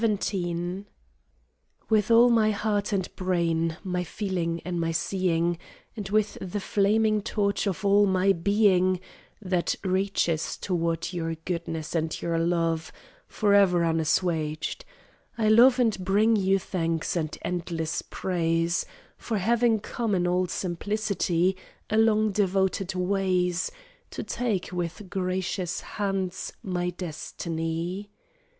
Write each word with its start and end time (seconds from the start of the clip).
XVII 0.03 0.85
With 1.87 2.09
all 2.09 2.31
my 2.31 2.49
heart 2.49 2.91
and 2.91 3.07
brain, 3.15 3.77
my 3.83 4.03
feeling 4.03 4.59
and 4.65 4.81
my 4.81 4.91
seeing, 4.91 5.59
And 5.95 6.09
with 6.09 6.39
the 6.41 6.59
flaming 6.59 7.21
torch 7.21 7.67
of 7.67 7.85
all 7.85 8.07
my 8.07 8.33
being 8.33 8.99
That 9.43 9.75
reaches 9.83 10.57
toward 10.57 11.13
your 11.13 11.35
goodness 11.35 11.93
and 11.93 12.19
your 12.19 12.39
love, 12.39 12.91
Forever 13.27 13.85
unassuaged, 13.85 14.85
I 15.37 15.49
love 15.49 15.77
and 15.77 15.95
bring 16.03 16.35
you 16.35 16.57
thanks 16.57 17.15
and 17.15 17.37
endless 17.43 18.01
praise 18.01 18.87
For 19.19 19.37
having 19.37 19.79
come 19.81 20.15
in 20.15 20.25
all 20.25 20.47
simplicity 20.47 21.55
Along 21.91 22.31
devoted 22.31 22.95
ways, 22.95 23.69
To 24.09 24.23
take, 24.23 24.71
with 24.71 25.11
gracious 25.11 25.81
hands, 25.81 26.53
my 26.63 26.89
destiny. 26.89 28.09